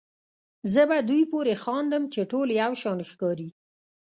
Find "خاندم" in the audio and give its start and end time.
1.63-2.03